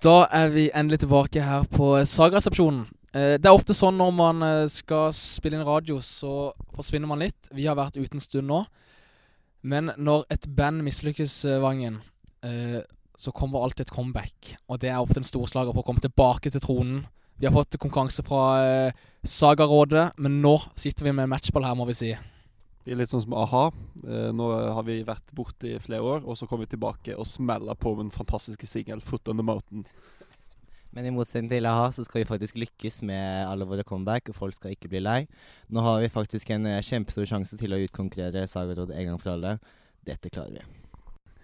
[0.00, 2.86] Da er vi endelig tilbake her på Sagaresepsjonen.
[3.12, 7.20] Eh, Det er ofte sånn når man eh, skal spille inn radio, så forsvinner man
[7.20, 7.50] litt.
[7.52, 8.62] Vi har vært ute en stund nå.
[9.60, 12.00] Men når et band mislykkes, eh, Vangen,
[13.20, 14.54] så kommer alltid et comeback.
[14.72, 17.02] Og det er ofte en storslager for å komme tilbake til tronen.
[17.36, 21.98] Vi har fått konkurranse fra Sagarådet, men nå sitter vi med matchball her, må vi
[21.98, 22.14] si.
[22.84, 23.66] Vi er litt sånn som a-ha.
[24.06, 27.28] Eh, nå har vi vært borte i flere år, og så kommer vi tilbake og
[27.28, 29.84] smeller på med den fantastiske singel 'Foot on the Mountain'.
[30.92, 34.34] Men i motsetning til a-ha, så skal vi faktisk lykkes med alle våre comeback, og
[34.34, 35.26] folk skal ikke bli lei.
[35.68, 39.36] Nå har vi faktisk en eh, kjempestor sjanse til å utkonkurrere Sagerod en gang for
[39.36, 39.58] alle.
[40.06, 40.64] Dette klarer vi.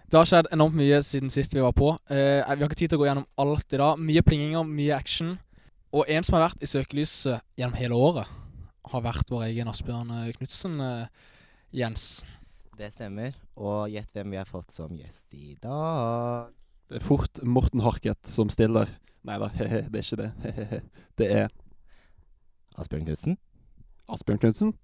[0.07, 1.93] Det har skjedd enormt mye siden sist vi var på.
[2.09, 3.99] Eh, vi har ikke tid til å gå gjennom alt i dag.
[3.99, 5.37] Mye plinginger, mye action.
[5.93, 8.31] Og en som har vært i søkelyset gjennom hele året,
[8.93, 10.79] har vært vår egen Asbjørn eh, Knutsen.
[10.81, 11.33] Eh,
[11.77, 12.25] Jens.
[12.77, 13.35] Det stemmer.
[13.57, 16.53] Og gjett hvem vi har fått som gjest i dag.
[16.87, 18.91] Det er fort Morten Harket som stiller.
[19.27, 20.31] Nei da, det er ikke det.
[20.45, 20.83] He-he-he.
[21.17, 21.47] Det er
[22.77, 23.39] Asbjørn Knutsen.
[24.13, 24.75] Asbjørn Knutsen.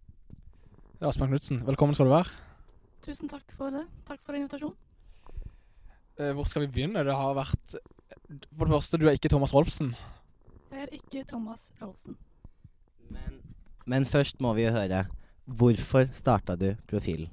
[0.97, 2.33] Ja, Asbjørn Knutsen, velkommen skal du være.
[3.05, 3.83] Tusen takk for det.
[4.09, 4.79] Takk for invitasjonen.
[6.17, 7.05] Eh, hvor skal vi begynne?
[7.05, 7.77] Det har vært
[8.57, 9.93] For det første, du er ikke Thomas Rolfsen.
[10.73, 12.17] Jeg er ikke Thomas Rolfsen.
[13.13, 13.42] Men,
[13.87, 15.05] men først må vi jo høre.
[15.45, 17.31] Hvorfor starta du profilen?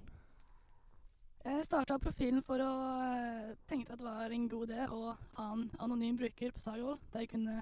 [1.50, 5.46] Jeg starta profilen for å eh, tenkte at det var en god idé å ha
[5.54, 7.62] en anonym bruker på Sagavold, der jeg kunne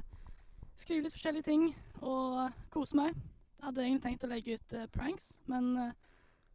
[0.78, 1.68] skrive litt forskjellige ting
[2.02, 3.14] og kose meg.
[3.14, 5.94] Jeg hadde egentlig tenkt å legge ut eh, pranks, men eh,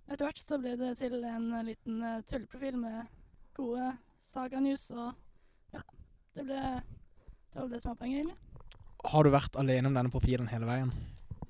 [0.09, 3.07] etter hvert så ble det til en liten tulleprofil med
[3.57, 3.93] gode
[4.27, 5.15] Saga-news, og
[5.75, 5.83] ja,
[6.37, 6.61] det ble
[7.53, 8.71] Det var det som var poenget, egentlig.
[9.13, 10.93] Har du vært alene om denne profilen hele veien?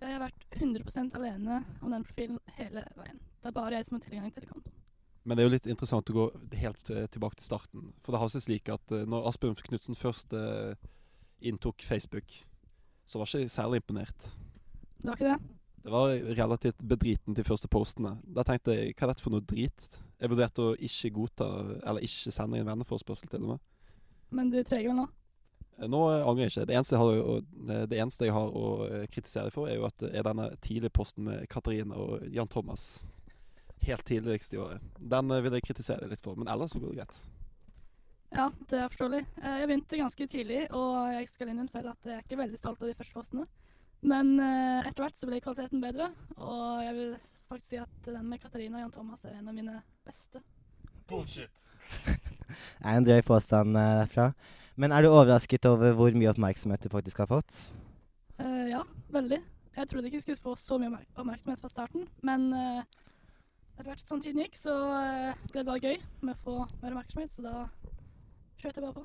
[0.01, 3.19] Jeg har vært 100% alene om den profilen hele veien.
[3.43, 4.79] Det er bare jeg som har tilgang til kontoen.
[5.23, 6.25] Men det er jo litt interessant å gå
[6.59, 7.91] helt eh, tilbake til starten.
[8.03, 10.75] For det har seg slik at eh, når Asbjørn Knutsen først eh,
[11.47, 12.35] inntok Facebook,
[13.07, 14.27] så var ikke jeg særlig imponert.
[14.99, 15.59] Det var ikke det.
[15.83, 18.17] Det var relativt bedriten til første postene.
[18.23, 19.89] Da tenkte jeg hva er dette for noe drit?
[20.23, 21.49] Jeg vurderte å ikke godta,
[21.83, 23.65] eller ikke sende en venneforespørsel til og med.
[24.33, 25.09] Men du treger vel nå?
[25.89, 26.67] Nå eh, angrer jeg ikke.
[26.69, 27.37] Det eneste jeg har, å,
[27.69, 30.27] eh, det eneste jeg har å eh, kritisere deg for, er jo at det er
[30.27, 32.87] denne tidlige posten med Katarina og Jan Thomas.
[33.83, 34.85] Helt tidligst i året.
[34.99, 37.19] Den vil jeg kritisere deg litt for, men ellers så går det greit.
[38.33, 39.25] Ja, det er forståelig.
[39.43, 42.81] Jeg begynte ganske tidlig, og jeg skal innrømme selv at jeg er ikke veldig stolt
[42.81, 43.45] av de første postene.
[44.03, 47.13] Men eh, etter hvert så ble kvaliteten bedre, og jeg vil
[47.51, 49.77] faktisk si at den med Katarina og Jan Thomas er en av mine
[50.07, 50.43] beste.
[51.13, 54.33] Det er en drøy påstand derfra.
[54.33, 54.61] derfra.
[54.81, 57.57] Men er du overrasket over hvor mye oppmerksomhet du faktisk har fått?
[58.39, 58.81] Uh, ja,
[59.13, 59.41] veldig.
[59.77, 62.81] Jeg trodde ikke jeg skulle få så mye oppmerksomhet fra starten, men uh,
[63.77, 66.95] etter hvert som tiden gikk, så uh, ble det bare gøy med å få mer
[66.95, 67.55] oppmerksomhet, så da
[68.61, 69.05] skjøt jeg bare på.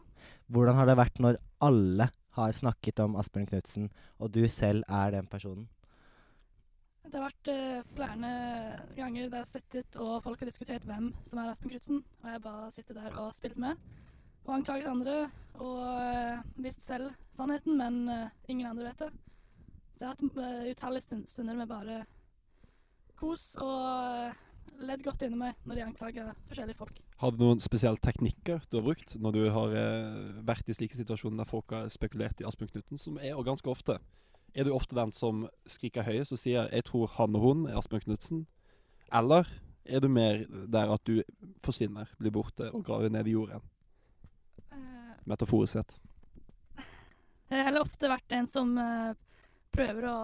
[0.56, 3.90] Hvordan har det vært når alle har snakket om Asbjørn Knutsen,
[4.22, 5.68] og du selv er den personen?
[7.08, 8.34] Det har vært uh, flere
[8.98, 12.32] ganger der jeg har sittet og folk har diskutert hvem som er Aspen Knutsen, og
[12.32, 13.80] jeg bare sittet der og spilt med.
[14.48, 15.16] Og anklaget andre,
[15.60, 19.10] og uh, visst selv sannheten, men uh, ingen andre vet det.
[19.98, 22.04] Så jeg har hatt uh, utallige stund stunder med bare
[23.18, 24.48] kos og uh,
[24.84, 27.00] ledd godt inni meg når de anklager forskjellige folk.
[27.22, 30.98] Har du noen spesielle teknikker du har brukt når du har eh, vært i slike
[30.98, 33.98] situasjoner der folk har spekulert i Asbjørn Knuten, som er og ganske ofte?
[34.54, 37.78] Er du ofte den som skriker høyest og sier 'jeg tror han og hun er
[37.78, 38.46] Asbjørn Knutsen'?
[39.14, 39.50] Eller
[39.86, 41.24] er du mer der at du
[41.64, 43.62] forsvinner, blir borte og graver ned i jorden?
[44.72, 45.98] Eh, Metaforisk sett.
[47.48, 49.14] Jeg har ofte vært en som eh,
[49.72, 50.18] prøver å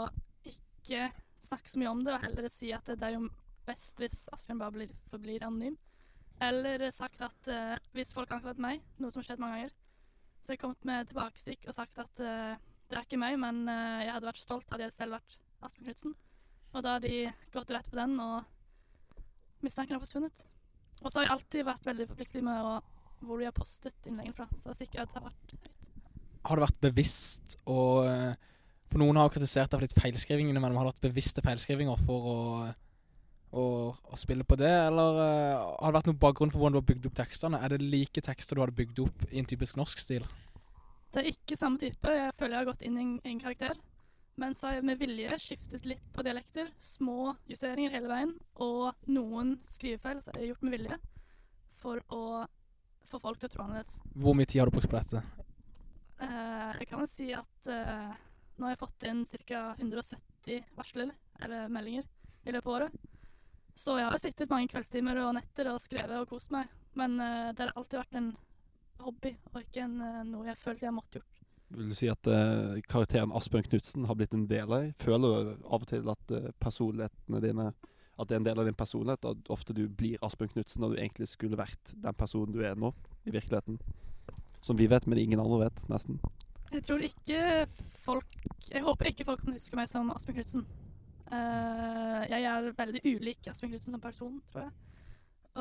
[0.49, 1.07] ikke
[1.43, 3.27] snakke så mye om det, og heller si at det er jo
[3.67, 5.77] best hvis Asbjørn bare blir, forblir anonym.
[6.43, 9.75] Eller sagt at uh, hvis folk anklaget meg, noe som har skjedd mange ganger,
[10.41, 12.55] så har jeg kommet med tilbakestikk og sagt at uh,
[12.89, 15.87] det er ikke meg, men uh, jeg hadde vært stolt hadde jeg selv vært Asbjørn
[15.87, 16.15] Knutsen.
[16.73, 17.13] Og da har de
[17.53, 19.23] gått rett på den, og
[19.63, 20.43] mistanken har forsvunnet.
[21.03, 22.77] Og så har jeg alltid vært veldig forpliktet med å,
[23.27, 25.69] hvor de har postet innleggene fra, så sikkerhet har vært høyt.
[26.43, 28.33] Har det vært bevisst og eh,
[28.91, 32.27] For noen har kritisert deg for litt feilskrivingene, men har det vært bevisste feilskrivinger for
[32.29, 32.39] å,
[33.57, 33.63] å,
[33.95, 34.73] å spille på det?
[34.89, 37.61] Eller eh, har det vært noen bakgrunn for hvordan du har bygd opp tekstene?
[37.63, 40.27] Er det like tekster du hadde bygd opp i en typisk norsk stil?
[41.13, 42.13] Det er ikke samme type.
[42.13, 43.81] Jeg føler jeg har gått inn i en, en karakter.
[44.41, 46.71] Men så har jeg med vilje skiftet litt på dialekter.
[46.81, 48.31] Små justeringer hele veien.
[48.65, 50.97] Og noen skrivefeil så har jeg gjort med vilje
[51.83, 52.23] for å
[53.13, 53.99] få folk til å tro annerledes.
[54.17, 55.23] Hvor mye tid har du brukt på dette?
[56.23, 58.13] Uh, jeg kan vel si at uh,
[58.57, 59.63] nå har jeg fått inn ca.
[59.79, 61.11] 170 varsler,
[61.43, 62.07] eller meldinger,
[62.43, 63.11] i løpet av året.
[63.75, 66.71] Så jeg har sittet mange kveldstimer og netter og skrevet og kost meg.
[66.97, 68.33] Men uh, det har alltid vært en
[69.03, 69.95] hobby, og ikke en,
[70.29, 71.29] noe jeg følte jeg måtte gjort.
[71.73, 72.27] Vil du si at
[72.85, 74.91] karakteren Asbjørn Knutsen har blitt en del av deg?
[75.01, 77.65] Føler du av og til at personlighetene dine
[78.19, 79.25] At det er en del av din personlighet?
[79.25, 82.77] At ofte du blir Asbjørn Knutsen når du egentlig skulle vært den personen du er
[82.77, 82.93] nå,
[83.25, 83.79] i virkeligheten?
[84.63, 86.19] Som vi vet, men ingen andre vet, nesten.
[86.73, 87.39] Jeg tror ikke
[88.01, 88.37] folk
[88.71, 90.65] Jeg håper ikke folk kan huske meg som Asbjørn Knutsen.
[91.33, 94.73] Uh, jeg er veldig ulik Asbjørn Knutsen som person, tror jeg.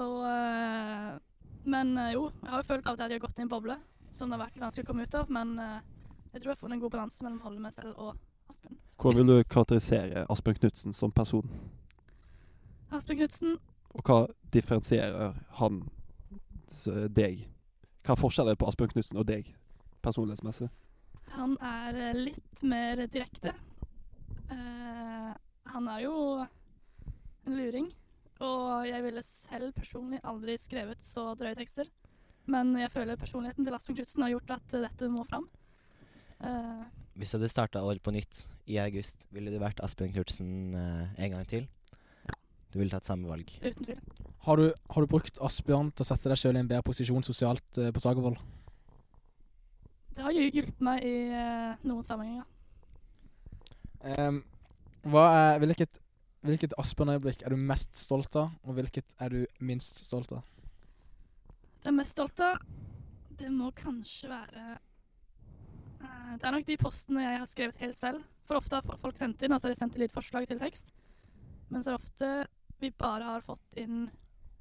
[0.03, 1.17] Og uh,
[1.65, 3.79] Men uh, jo, jeg har jo følt av at jeg har gått i en boble
[4.13, 6.77] som det har vært vanskelig å komme ut av, men jeg tror jeg har funnet
[6.77, 8.11] en god balanse mellom å holde meg selv og
[8.53, 8.77] Asbjørn.
[9.01, 11.49] Hvordan vil du karakterisere Asbjørn Knutsen som person?
[12.93, 13.57] Asbjørn Knutsen
[13.97, 14.19] Og hva
[14.53, 15.83] differensierer han
[17.13, 17.47] deg?
[18.03, 19.51] Hva er forskjellen på Asbjørn Knutsen og deg,
[20.05, 20.71] personlighetsmessig?
[21.37, 23.55] Han er eh, litt mer direkte.
[24.51, 25.33] Uh,
[25.73, 27.89] han er jo en luring,
[28.43, 31.89] og jeg ville selv personlig aldri skrevet så drøye tekster.
[32.51, 35.47] Men jeg føler personligheten til Asbjørn Knutsen har gjort at eh, dette må fram.
[36.43, 36.83] Uh,
[37.15, 41.07] Hvis du hadde starta året på nytt i august, ville du vært Asbjørn Knutsen uh,
[41.17, 41.69] en gang til?
[42.73, 43.51] Du ville tatt samme valg.
[43.61, 44.01] uten tvil.
[44.43, 47.23] Har du, har du brukt Asbjørn til å sette deg sjøl i en bedre posisjon
[47.23, 48.39] sosialt eh, på Sagervoll?
[50.13, 52.49] Det har hjulpet meg i eh, noen sammenhenger.
[54.03, 54.41] Em,
[55.07, 56.01] hva er, hvilket,
[56.43, 60.43] hvilket Asbjørn-øyeblikk er du mest stolt av, og hvilket er du minst stolt av?
[61.83, 62.65] Det mest stolte av,
[63.39, 68.27] det må kanskje være eh, Det er nok de postene jeg har skrevet helt selv.
[68.49, 70.59] For ofte har folk sendt inn, og så har de sendt inn litt forslag til
[70.59, 70.91] tekst.
[71.71, 72.33] Men så er det ofte
[72.83, 74.07] vi bare har fått inn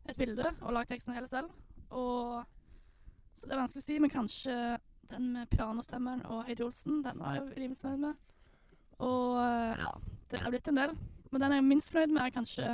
[0.09, 1.51] et bilde og lagd teksten hele selv.
[1.91, 2.41] Og
[3.33, 4.55] Så det er vanskelig å si, men kanskje
[5.11, 8.19] den med pianostemmeren og Heidi Olsen, den var jeg rimelig fornøyd med.
[9.01, 9.39] Og
[9.81, 9.91] ja,
[10.31, 10.95] det er blitt en del.
[11.31, 12.67] Men den jeg er minst fornøyd med, er kanskje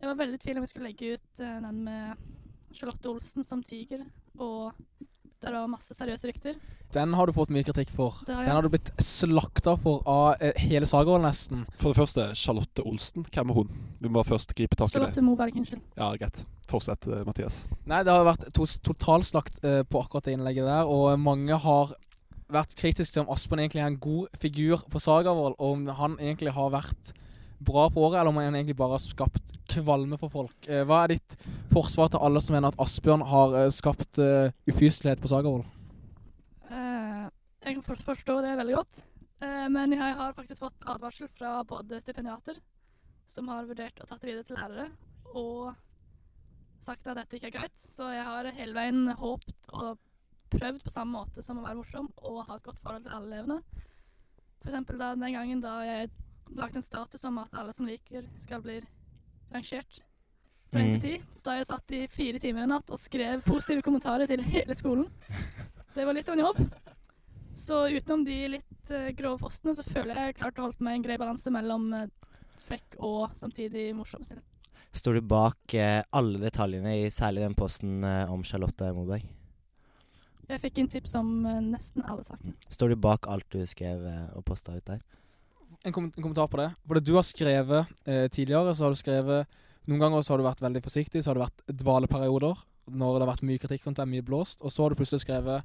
[0.00, 2.28] Jeg var veldig i tvil om vi skulle legge ut eh, den med
[2.72, 4.04] Charlotte Olsen som tiger,
[4.38, 4.72] og
[5.40, 6.56] der var masse seriøse rykter.
[6.92, 8.18] Den har du fått mye kritikk for.
[8.28, 11.62] Har Den har du blitt slakta for av eh, hele Sagervoll, nesten.
[11.80, 13.24] For det første, Charlotte Olsen.
[13.30, 13.70] Hvem er hun?
[14.02, 14.98] Vi må først gripe tak i det.
[14.98, 15.84] Charlotte Moberg, unnskyld.
[15.96, 16.42] Ja, greit.
[16.70, 17.62] Fortsett, eh, Mathias.
[17.88, 21.94] Nei, det har vært to totalslakt eh, på akkurat det innlegget der, og mange har
[22.50, 26.18] vært kritiske til om Aspen egentlig er en god figur på Sagervoll, og om han
[26.18, 27.14] egentlig har vært
[27.64, 30.56] bra på året, eller om han egentlig bare har skapt kvalme for folk.
[30.68, 31.36] Eh, hva er ditt
[31.72, 35.64] forsvar til alle som mener at Asbjørn har eh, skapt uh, ufyselighet på Sagervoll?
[36.70, 37.28] Eh,
[37.64, 39.02] jeg kan for- forstå det veldig godt.
[39.42, 42.58] Eh, men jeg har faktisk fått advarsel fra både stipendiater,
[43.30, 44.90] som har vurdert å tatt det videre til lærere,
[45.34, 45.74] og
[46.84, 47.76] sagt at dette ikke er greit.
[47.80, 49.98] Så jeg har hele veien håpt og
[50.50, 53.36] prøvd på samme måte som å være morsom og ha et godt forhold til alle
[53.36, 53.60] elevene.
[54.66, 56.10] Eksempel den gangen da jeg
[56.56, 58.80] lagde en status om at alle som liker, skal bli
[59.54, 60.00] rangert
[60.70, 61.26] fra 1 til 10.
[61.44, 65.08] Da jeg satt i fire timer en natt og skrev positive kommentarer til hele skolen.
[65.94, 66.60] Det var litt av en jobb.
[67.60, 70.96] Så utenom de litt uh, grove postene, så føler jeg jeg klarte å holde meg
[70.96, 72.06] en grei balanse mellom uh,
[72.68, 74.38] frekk og samtidig morsom stil.
[74.96, 79.26] Står du bak uh, alle detaljene i særlig den posten om Charlotte Moberg?
[80.50, 81.28] Jeg fikk inn tips om
[81.70, 82.56] nesten alle sakene.
[82.74, 84.02] Står du bak alt du skrev
[84.34, 85.02] og posta ut der?
[85.84, 86.68] En, kom en kommentar på det.
[86.84, 90.38] For det du har skrevet eh, tidligere, så har du skrevet Noen ganger så har
[90.42, 92.58] du vært veldig forsiktig, så har det vært dvaleperioder
[92.90, 94.60] når det har vært mye kritikk rundt deg, mye blåst.
[94.62, 95.64] Og så har du plutselig skrevet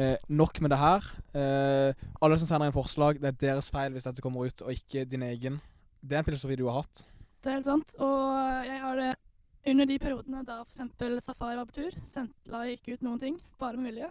[0.00, 1.08] eh, nok med det her.
[1.36, 4.72] Eh, alle som sender inn forslag, det er deres feil hvis dette kommer ut, og
[4.72, 5.60] ikke din egen.
[6.00, 7.04] Det er en filosofi du har hatt.
[7.44, 7.94] Det er helt sant.
[8.02, 9.10] Og jeg har det
[9.74, 11.24] under de periodene da f.eks.
[11.24, 11.98] Safari var på tur,
[12.52, 14.10] la jeg ikke ut noen ting, bare med vilje.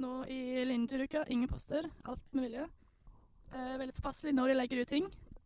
[0.00, 2.66] Nå i linjeturuka, ingen poster, alt med vilje.
[3.54, 5.04] Eh, veldig forpasselig når jeg legger ut ting,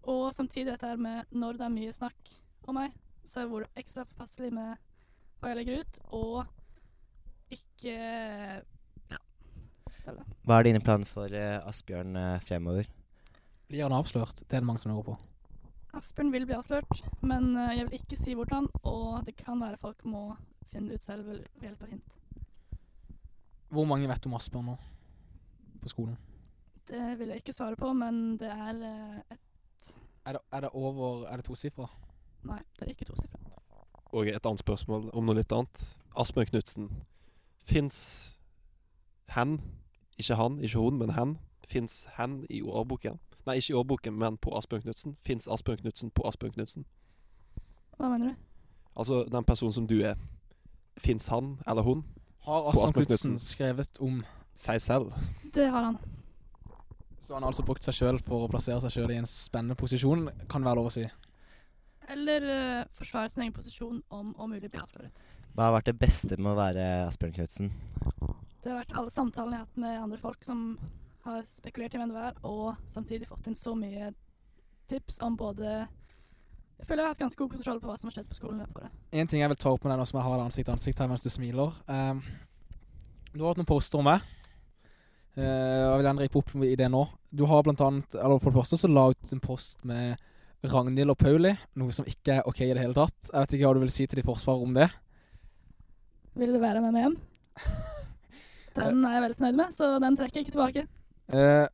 [0.09, 2.31] og samtidig dette her med når det er mye snakk
[2.69, 2.95] om meg,
[3.29, 4.79] så er det ekstra forpasselig med
[5.38, 6.47] hva jeg legger ut, og
[7.53, 7.97] ikke
[9.12, 9.19] Ja.
[10.45, 12.88] Hva er dine planer for eh, Asbjørn eh, fremover?
[13.69, 14.41] Blir han avslørt?
[14.41, 15.17] Det er det mange som lurer på.
[15.99, 19.81] Asbjørn vil bli avslørt, men eh, jeg vil ikke si hvordan, og det kan være
[19.85, 20.31] folk må
[20.73, 22.17] finne ut selv ved hjelp av hint.
[23.69, 24.79] Hvor mange vet om Asbjørn nå
[25.83, 26.17] på skolen?
[26.88, 29.92] Det vil jeg ikke svare på, men det er eh, et
[30.26, 31.87] Er det, er det over Er det tosifra?
[32.45, 33.38] Nei, det er ikke tosifra.
[34.12, 35.83] Og et annet spørsmål om noe litt annet.
[36.16, 36.88] Asbjørn Knutsen.
[37.64, 37.99] Fins
[39.35, 39.61] hen,
[40.18, 43.18] ikke han, ikke hun, men hen, fins hen i årboken?
[43.47, 45.16] Nei, ikke i årboken, men på Asbjørn Knutsen.
[45.26, 46.87] Fins Asbjørn Knutsen på Asbjørn Knutsen?
[47.99, 48.35] Hva mener du?
[48.97, 50.16] Altså den personen som du er.
[50.99, 52.04] Fins han eller hun
[52.42, 54.23] Har På Asbjørn Knutsen skrevet om
[54.54, 55.12] seg selv?
[55.54, 55.99] Det har han.
[57.21, 59.77] Så han har altså brukt seg sjøl for å plassere seg sjøl i en spennende
[59.79, 61.07] posisjon, kan være lov å si.
[62.09, 65.25] Eller uh, forsvare sin egen posisjon om om mulig bli avsløret.
[65.53, 67.73] Hva har vært det beste med å være Asbjørn Knutsen?
[68.63, 70.63] Det har vært alle samtalene jeg har hatt med andre folk som
[71.27, 74.13] har spekulert i hvem det var, og samtidig fått inn så mye
[74.89, 75.87] tips om både
[76.79, 78.63] Jeg føler jeg har hatt ganske god kontroll på hva som har skjedd på skolen.
[78.63, 78.91] det.
[79.19, 80.77] En ting jeg vil ta opp med deg nå som jeg har det ansikt til
[80.77, 81.75] ansikt her mens du smiler.
[81.91, 82.21] Um,
[83.35, 84.23] du har hatt noen poster om meg.
[85.38, 87.04] Eh, jeg vil gjerne rippe opp i det nå.
[87.30, 90.16] Du har blant annet Eller for det første så la ut en post med
[90.66, 93.14] Ragnhild og Pauli, noe som ikke er OK i det hele tatt.
[93.28, 94.88] Jeg vet ikke hva du vil si til ditt forsvar om det.
[96.38, 97.14] Vil du være med meg hjem?
[98.78, 100.83] Den er jeg veldig fornøyd med, så den trekker jeg ikke tilbake.
[101.35, 101.64] Eh,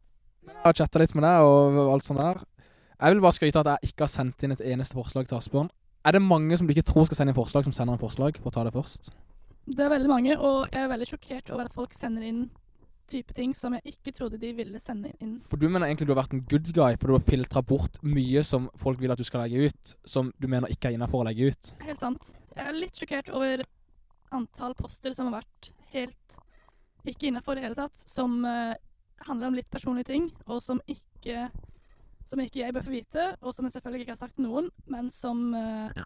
[0.49, 2.39] jeg har chatta litt med deg og alt sånt der.
[2.95, 5.69] Jeg vil bare skryte at jeg ikke har sendt inn et eneste forslag til Asbjørn.
[6.05, 8.39] Er det mange som du ikke tror skal sende inn forslag, som sender inn forslag?
[8.41, 9.11] For å ta det først.
[9.69, 12.43] Det er veldig mange, og jeg er veldig sjokkert over at folk sender inn
[13.11, 15.37] type ting som jeg ikke trodde de ville sende inn.
[15.51, 18.01] For du mener egentlig du har vært en good guy, for du har filtra bort
[18.07, 21.23] mye som folk vil at du skal legge ut, som du mener ikke er innafor
[21.23, 21.75] å legge ut.
[21.85, 22.33] Helt sant.
[22.55, 23.65] Jeg er litt sjokkert over
[24.35, 26.41] antall poster som har vært helt
[27.05, 28.73] ikke innafor i det hele tatt, som uh,
[29.29, 31.49] handler om litt personlige ting, og som ikke
[32.25, 34.71] som ikke jeg bør få vite, og som jeg selvfølgelig ikke har sagt til noen,
[34.89, 36.05] men som eh,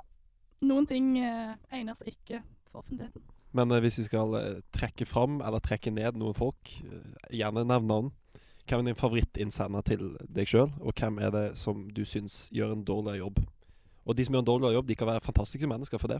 [0.66, 3.22] Noen ting uh, egner seg ikke for offentligheten.
[3.56, 7.66] Men eh, hvis vi skal eh, trekke fram eller trekke ned noen folk, eh, gjerne
[7.68, 8.10] nevn navn.
[8.68, 12.74] Hvem er din favorittinnsender til deg sjøl, og hvem er det som du syns gjør
[12.74, 13.38] en dårligere jobb?
[14.04, 16.18] Og de som gjør en dårligere jobb, de kan være fantastiske mennesker for det.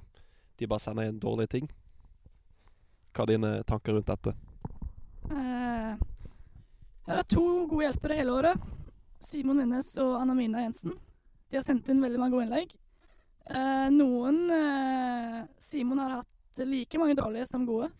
[0.58, 1.68] De bare sender inn dårlige ting.
[3.12, 4.32] Hva er dine tanker rundt dette?
[5.28, 5.92] Uh,
[7.04, 8.66] jeg har to gode hjelpere hele året.
[9.20, 10.96] Simon Winnes og Anna Mina Jensen.
[11.48, 12.72] De har sendt inn veldig mange gode innlegg.
[13.48, 17.90] Uh, noen uh, Simon har hatt like mange dårlige som gode.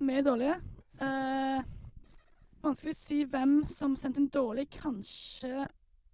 [0.00, 0.56] Mer dårlige.
[1.00, 1.62] Eh,
[2.64, 4.68] vanskelig å si hvem som sendte en dårlig.
[4.78, 5.66] Kanskje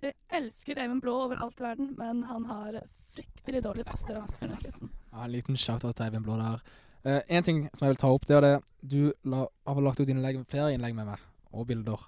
[0.02, 2.78] Jeg elsker Even Blå over alt i verden, men han har
[3.12, 4.88] fryktelig Asbjørn Mikkelsen.
[5.12, 6.62] Ja, en liten shout-out til Eivind Blå der.
[7.04, 10.00] Eh, en ting som jeg vil ta opp, det er det Du la, har lagt
[10.00, 11.18] ut innlegg, flere innlegg med meg,
[11.52, 12.00] og bilder.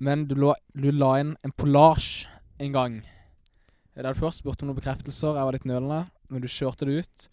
[0.00, 2.26] Men du, la- du la inn en pollasj
[2.58, 3.02] en gang.
[3.94, 5.36] Der du først spurte om noen bekreftelser.
[5.36, 7.28] Jeg var litt nølende, men du kjørte det ut.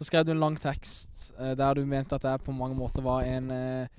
[0.00, 3.04] Så skrev du en lang tekst eh, der du mente at jeg på mange måter
[3.04, 3.98] var en eh,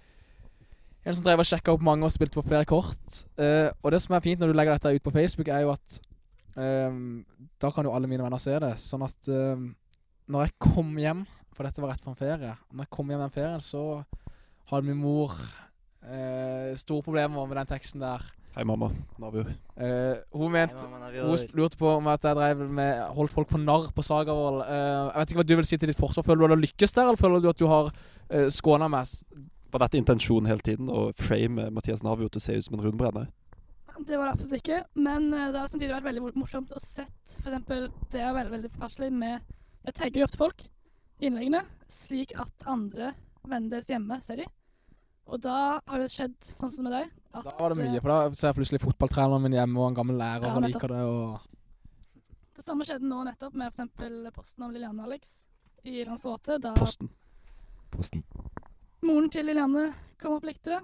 [1.05, 3.22] En som drev og sjekka opp mange og spilte på flere kort.
[3.41, 5.72] Eh, og det som er fint når du legger dette ut på Facebook, er jo
[5.74, 5.96] at
[6.62, 7.00] eh,
[7.58, 8.75] da kan jo alle mine venner se det.
[8.77, 9.63] Sånn at eh,
[10.29, 11.24] når jeg kom hjem,
[11.58, 13.81] for dette var rett fra en ferie Når jeg kom hjem den ferien, så
[14.70, 15.34] hadde min mor
[16.05, 18.29] eh, store problemer med den teksten der.
[18.51, 18.89] Hei, mamma.
[19.22, 19.46] Navio.
[19.79, 23.88] Uh, hun mente hun lurte på om at jeg drev med holdt folk på narr
[23.96, 24.65] på Sagavold.
[24.67, 26.27] Uh, jeg vet ikke hva du vil si til ditt forsvar.
[26.27, 28.91] Føler du at du har lykkes der, eller føler du at du har uh, skåna
[28.91, 29.13] meg?
[29.72, 30.91] Var dette intensjonen hele tiden?
[30.91, 33.31] Å frame Mathias Navio til å se ut som en rundbrenner?
[34.08, 37.36] Det var det absolutt ikke, men eh, det har samtidig vært veldig morsomt å sett
[37.41, 39.51] eksempel, Det er veldig, veldig påpasselig med
[39.86, 40.63] Jeg tagger jo ofte folk
[41.22, 43.12] i innleggene, slik at andre
[43.43, 44.48] venner deres hjemme ser de.
[45.31, 47.11] Og da har det skjedd sånn som med deg.
[47.31, 49.97] at, Da var det mye, for da ser jeg plutselig fotballtreneren min hjemme og en
[50.01, 51.03] gammel lærer Ja, og liker det.
[51.07, 51.39] og...
[52.57, 55.39] Det samme skjedde nå nettopp med eksempel posten om Lilianne Alex
[55.88, 56.59] i Lanzarote.
[56.61, 57.09] Da Posten.
[57.91, 58.25] Posten.
[59.01, 59.88] moren til Lilianne
[60.21, 60.81] kom opp likte det,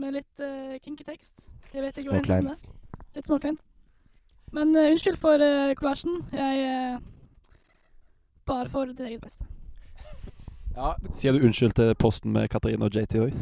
[0.00, 1.46] med litt uh, kinky tekst.
[1.70, 2.64] Jeg vet ikke hva er.
[3.14, 3.62] Litt småkleint.
[4.56, 6.24] Men uh, unnskyld for uh, kollasjen.
[6.34, 7.08] Jeg uh,
[8.50, 9.46] Bare for ditt eget beste.
[10.76, 13.34] Ja, Sier du unnskyld til posten med Katarina og JT òg?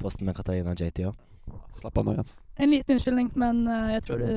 [0.00, 1.16] Posten med Katarina og JT òg.
[1.76, 2.38] Slapp av nå, Jens.
[2.60, 4.28] En liten unnskyldning, men uh, jeg tror du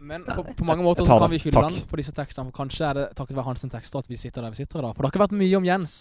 [0.00, 2.48] Men på, på mange måter så kan vi skylde han for disse tekstene.
[2.48, 4.84] For kanskje er det takket være hans tekster at vi sitter der vi sitter i
[4.86, 4.94] dag.
[4.96, 5.96] For det har ikke vært mye om Jens,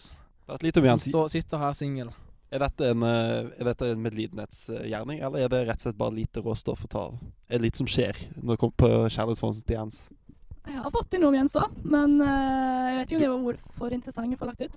[0.48, 2.14] Det er litt om som står, sitter her singel.
[2.50, 6.16] Er dette en, eh, er dette en medlidenhetsgjerning, eller er det rett og slett bare
[6.16, 7.20] lite råstoff å ta av?
[7.48, 10.00] Er det litt som skjer når det kommer på kjærlighetsfonsen til Jens?
[10.70, 13.30] Jeg har fått inn noe om Jens òg, men eh, jeg vet ikke om de
[13.54, 14.76] var for interessante for lagt ut.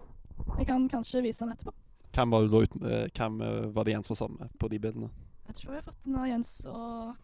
[0.58, 1.74] Jeg kan kanskje vise den etterpå.
[2.12, 5.10] Hvem var, ut, med- hvem eh, var det Jens var sammen med på de bildene?
[5.48, 7.14] Jeg tror jeg har fått inn av Jens og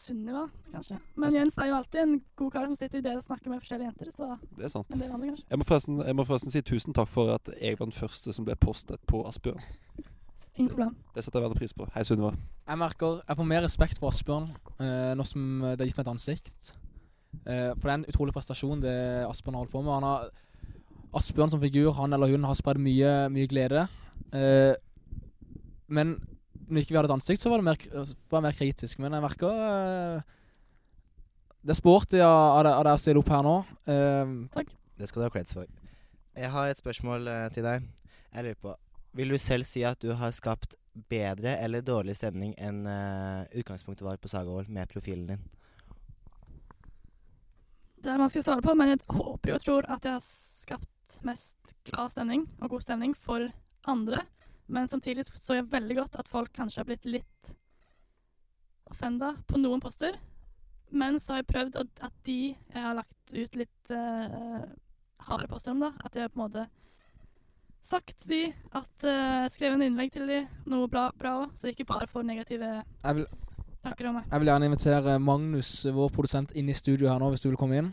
[0.00, 0.96] Sunniva, kanskje.
[1.20, 3.60] Men Jens er jo alltid en god kar som sitter i det og snakker med
[3.60, 4.86] forskjellige jenter, så Det er sant.
[4.94, 5.44] en del andre, kanskje.
[5.50, 8.32] Jeg må, forresten, jeg må forresten si tusen takk for at jeg var den første
[8.32, 9.60] som ble postet på Asbjørn.
[10.56, 10.94] Ingen problem.
[11.14, 11.88] Det setter jeg veldig pris på.
[11.94, 12.32] Hei, Sunniva.
[12.68, 14.48] Jeg merker jeg får mer respekt for Asbjørn
[14.80, 15.44] eh, nå som
[15.74, 16.72] det er gitt meg et ansikt.
[17.46, 18.94] Eh, for det er en utrolig prestasjon det
[19.28, 19.92] Asbjørn har holdt på med.
[19.94, 20.30] Han har,
[21.20, 23.86] Asbjørn som figur, han eller hun, har spredd mye, mye glede.
[24.32, 24.74] Eh,
[25.90, 26.16] men
[26.70, 27.80] når ikke vi hadde et ansikt, så var det mer,
[28.30, 29.00] var det mer kritisk.
[29.02, 30.36] Men jeg merker eh,
[31.60, 33.56] Det er sporty av, av, det- å stille opp her nå.
[34.54, 34.70] Takk.
[35.00, 35.66] Det skal du ha creds for.
[36.36, 37.88] Jeg har et spørsmål eh, til deg.
[38.30, 38.76] Jeg lurer på
[39.18, 40.76] Vil du selv si at du har skapt
[41.10, 45.42] bedre eller dårlig stemning enn uh, utgangspunktet var på Sagavold med profilen din?
[48.00, 51.18] Det er skal svare på, men jeg håper jo og tror at jeg har skapt
[51.26, 53.44] mest glad stemning og god stemning for
[53.90, 54.22] andre.
[54.70, 57.54] Men samtidig så jeg veldig godt at folk kanskje har blitt litt
[58.90, 60.16] offenda på noen poster.
[60.90, 64.62] Men så har jeg prøvd at, de jeg har lagt ut litt uh,
[65.28, 66.66] harde poster om, da, at jeg på en måte
[67.84, 68.42] sagt de
[68.76, 72.72] at uh, Skrevet en innlegg til de, noe bra òg, så ikke bare får negative
[72.80, 73.28] Jeg vil,
[73.84, 74.24] tanker om meg.
[74.30, 77.56] jeg vil gjerne invitere Magnus, vår produsent, inn i studio her nå, hvis du vil
[77.60, 77.92] komme inn.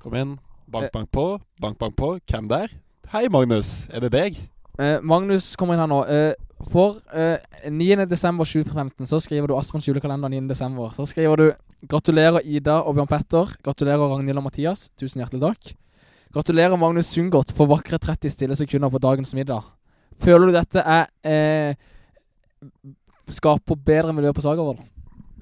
[0.00, 0.38] Kom inn.
[0.68, 0.90] Bank, Eh.
[0.94, 1.40] bank på.
[1.60, 2.18] Bank, bank på.
[2.30, 2.68] Hvem der?
[3.12, 3.88] Hei, Magnus.
[3.92, 4.38] Er det deg?
[4.78, 6.00] Eh, Magnus kommer inn her nå.
[6.08, 6.34] Eh,
[6.70, 7.38] for eh,
[7.68, 8.06] 9.
[8.08, 10.48] desember 2015 så skriver du Asmunds julekalender 9.
[10.48, 10.88] desember.
[10.94, 11.52] Så skriver du
[11.86, 13.52] Gratulerer Ida og Bjørn Petter.
[13.62, 14.88] Gratulerer Ragnhild og Mathias.
[14.96, 15.74] Tusen hjertelig takk.
[16.32, 19.62] Gratulerer Magnus Sundgodt for vakre 30 stille sekunder på dagens middag.
[20.22, 21.74] Føler du dette er eh,
[23.28, 24.78] skaper bedre miljø på Sagervoll?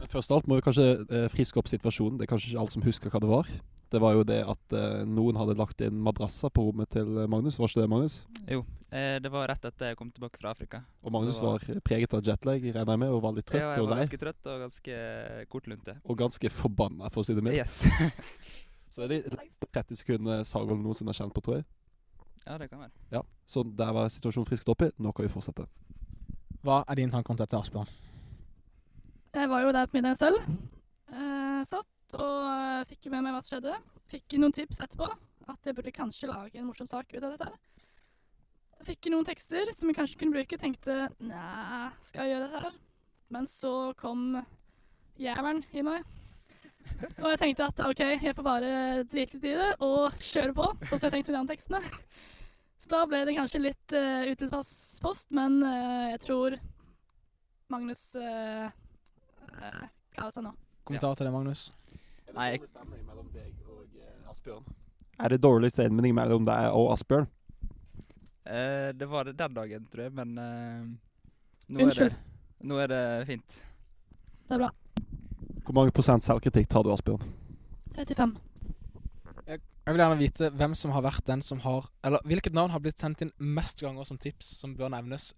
[0.01, 2.17] Men først av alt må vi kanskje eh, friske opp situasjonen.
[2.19, 3.51] Det er kanskje ikke alle som husker hva det var.
[3.91, 7.27] Det var jo det at eh, noen hadde lagt inn madrasser på rommet til eh,
[7.31, 7.59] Magnus.
[7.61, 8.17] Var ikke det, Magnus?
[8.49, 8.61] Jo,
[8.95, 10.81] eh, det var rett etter jeg kom tilbake fra Afrika.
[11.05, 13.73] Og Magnus var- var preget av jetlag, regner jeg med, og var litt trøtt Ja,
[13.77, 14.05] jeg var lei.
[14.07, 15.01] ganske trøtt og ganske
[15.53, 15.97] kortlunte.
[16.07, 17.59] Og ganske forbanna, for å si det mildt.
[17.61, 17.83] Yes.
[18.91, 21.67] Så det er de lengste 30 sekundene Sagervoll noensinne har kjent på, tror jeg.
[22.47, 22.91] ja, det kan være.
[23.13, 24.91] Ja, Så der var situasjonen frisket opp i.
[24.99, 25.67] Nå kan vi fortsette.
[26.65, 27.87] Hva er din tanke om dette, Asbjørn?
[29.31, 30.39] Jeg var jo der på middagen selv.
[31.15, 33.77] Eh, satt og eh, fikk med meg hva som skjedde.
[34.11, 35.07] Fikk noen tips etterpå.
[35.51, 37.47] At jeg burde kanskje lage en morsom sak ut av dette.
[37.47, 38.87] her.
[38.89, 40.59] Fikk noen tekster som jeg kanskje kunne bruke.
[40.59, 42.81] Tenkte nei, skal jeg gjøre dette her?
[43.31, 44.41] Men så kom
[45.21, 46.11] jævelen i meg.
[47.21, 50.69] Og jeg tenkte at OK, jeg får bare drite litt i det og kjøre på.
[50.89, 51.97] Sånn som jeg tenkte med de andre tekstene.
[52.81, 54.73] Så da ble det kanskje litt uh, utilpass
[55.05, 56.57] post, men uh, jeg tror
[57.71, 58.73] Magnus uh,
[59.57, 60.53] seg nå.
[60.85, 61.71] Kommentar til det, Magnus?
[62.35, 64.65] Nei, jeg- eh, Asbjørn?
[65.21, 67.27] Er det dårlig stemning mellom deg og Asbjørn?
[68.47, 70.85] Eh, det var det den dagen, tror jeg, men eh,
[71.69, 72.11] nå, Unnskyld.
[72.11, 73.65] Er det, nå er det fint.
[74.49, 74.71] Det er bra.
[75.65, 77.23] Hvor mange prosent selvkritikk tar du, Asbjørn?
[77.95, 78.37] 35.
[79.47, 82.79] Jeg vil gjerne vite hvem som har vært den som har Eller hvilket navn har
[82.79, 85.33] blitt sendt inn mest ganger som tips som bør nevnes?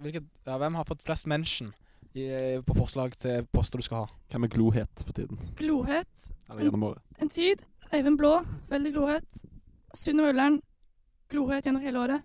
[0.00, 1.72] Hvilket, ja, hvem har fått flest mention
[2.16, 2.28] i,
[2.66, 4.20] på forslag til poster du skal ha?
[4.32, 5.40] Hvem er glohet for tiden?
[5.58, 6.30] Glohet.
[6.50, 6.86] En.
[7.20, 7.64] En tid.
[7.92, 8.38] Eivind Blå.
[8.70, 9.44] Veldig glohet.
[9.96, 10.60] Sunne Ullern,
[11.32, 12.24] Glohet gjennom hele året.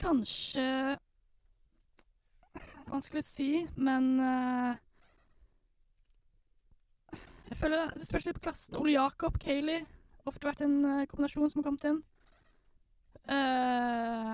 [0.00, 0.96] Kanskje
[2.90, 4.72] Vanskelig å si, men uh,
[7.50, 8.78] Jeg føler Det spørs litt på klassen.
[8.80, 9.86] Ole Jakob, Kayleigh.
[10.26, 12.00] Ofte vært en eh, kombinasjon som har kommet inn.
[13.32, 14.32] Eh,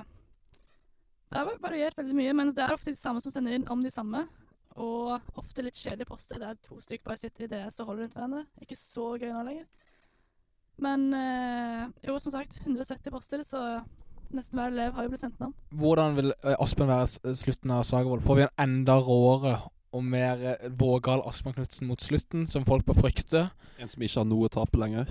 [1.31, 3.83] det har variert veldig mye, men det er ofte de samme som sender inn om
[3.83, 4.25] de samme.
[4.77, 8.17] Og ofte litt kjedelige poster der to stykker bare sitter i DS og holder rundt
[8.19, 8.43] hverandre.
[8.63, 9.69] Ikke så gøy nå lenger.
[10.85, 13.63] Men eh, jo, som sagt, 170 poster, så
[14.37, 15.55] nesten hver elev har jo blitt sendt navn.
[15.73, 18.27] Hvordan vil Aspen være slutten av Sagervold?
[18.27, 19.57] Får vi en enda råere
[19.97, 23.47] og mer eh, vågal Aspen Knutsen mot slutten, som folk bør frykte?
[23.81, 25.09] En som ikke har noe å tape lenger?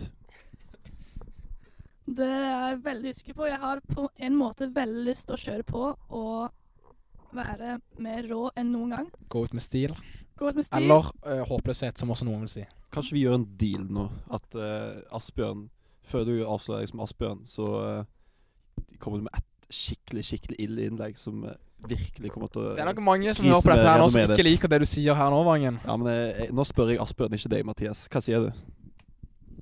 [2.05, 3.47] Det er jeg veldig usikker på.
[3.49, 8.43] Jeg har på en måte veldig lyst til å kjøre på og være mer rå
[8.55, 9.09] enn noen gang.
[9.31, 9.95] Gå ut med stil?
[10.37, 10.83] Gå ut med stil.
[10.83, 12.65] Eller uh, håpløshet, som også noen vil si.
[12.93, 14.05] Kanskje vi gjør en deal nå?
[14.33, 15.65] At uh, Asbjørn
[16.05, 20.85] Før du avslører deg som Asbjørn, så uh, kommer du med ett skikkelig, skikkelig ille
[20.85, 21.41] innlegg som
[21.89, 24.33] virkelig kommer til å Det er nok mange som hører på dette her nå, som
[24.35, 25.79] ikke liker det du sier her nå, Vangen.
[25.81, 28.05] Ja, men jeg, Nå spør jeg Asbjørn, ikke deg, Mathias.
[28.13, 28.65] Hva sier du?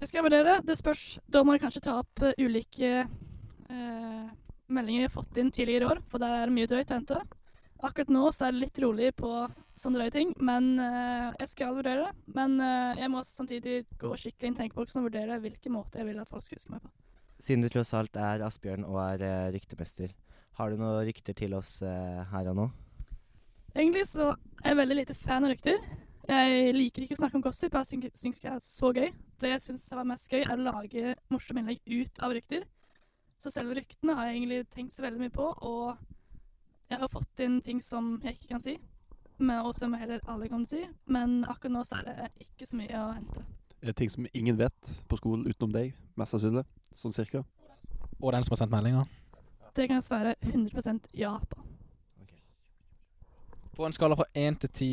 [0.04, 0.58] Jeg skal vurdere.
[0.68, 1.02] Det spørs.
[1.32, 4.26] Da må jeg kanskje ta opp eh, ulike eh,
[4.68, 6.98] meldinger jeg har fått inn tidligere i år, for der er det mye drøyt å
[6.98, 7.20] hente.
[7.88, 9.32] Akkurat nå så er det litt rolig på
[9.80, 12.28] sånne drøye ting, men eh, jeg skal vurdere det.
[12.36, 16.12] Men eh, jeg må samtidig gå skikkelig inn i tenkeboksen og vurdere hvilken måte jeg
[16.12, 16.92] vil at folk skal huske meg på.
[17.48, 20.12] Siden du tross alt er Asbjørn og er eh, ryktemester,
[20.60, 22.68] har du noen rykter til oss her og nå?
[23.72, 25.80] Egentlig så er jeg veldig lite fan av rykter.
[26.23, 27.73] Jeg liker ikke å snakke om gossip.
[27.75, 29.09] Jeg syns ikke det er så gøy.
[29.41, 32.63] Det jeg syns var mest gøy, er å lage morsomme innlegg ut av rykter.
[33.43, 35.97] Så selve ryktene har jeg egentlig tenkt så veldig mye på, og
[36.88, 38.77] jeg har fått inn ting som jeg ikke kan si,
[39.41, 40.86] men, og som heller alle kan si.
[41.12, 43.43] Men akkurat nå så er det ikke så mye å hente.
[43.81, 45.91] Er det ting som ingen vet på skolen utenom deg?
[46.15, 46.63] Mest sannsynlig.
[46.95, 47.41] Sånn cirka.
[48.21, 49.09] Og den som har sendt meldinger.
[49.75, 51.59] Det kan jeg svare 100% ja på.
[53.73, 54.89] På en skala fra én til ti,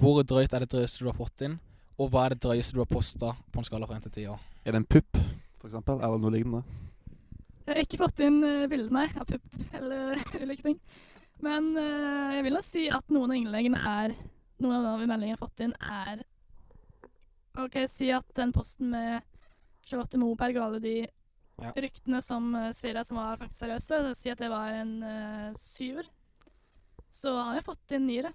[0.00, 1.58] hvor drøyt er det drøyeste du har fått inn?
[2.00, 4.28] Og hva er det drøyeste du har posta på en skala fra 1 til 10
[4.34, 4.44] år?
[4.64, 5.18] Er det en pupp,
[5.60, 6.00] for eksempel?
[6.02, 6.62] Eller noe lignende?
[7.64, 10.78] Jeg har ikke fått inn uh, bildene av pupp eller ulike ting.
[11.44, 14.16] Men uh, jeg vil nok si at noen av innleggene er
[14.62, 16.20] Noen av de meldingene jeg har fått inn, er
[17.58, 19.24] OK, si at den posten med
[19.84, 20.94] Charlotte Moberg og alle de
[21.58, 21.70] Ja.
[21.74, 26.06] ryktene som uh, Svira, som var faktisk seriøse, si at det var en uh, syver.
[27.14, 28.30] Så har jeg fått inn niere.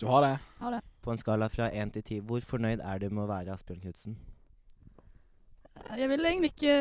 [0.00, 0.38] Du har det?
[0.58, 0.80] Har det.
[1.04, 3.82] På en skala fra én til ti, hvor fornøyd er du med å være Asbjørn
[3.82, 4.16] Knutsen?
[5.76, 6.76] Eh, Jeg vil egentlig ikke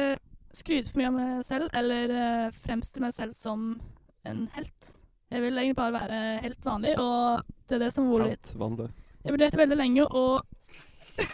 [0.56, 3.82] skryte for mye av meg selv, eller uh, fremstille meg selv som
[4.26, 4.94] en helt.
[5.30, 8.48] Jeg vil egentlig bare være helt vanlig, og det er det som bor litt.
[8.54, 8.88] Helt vanlig.
[9.26, 10.24] Jeg vurderte veldig lenge å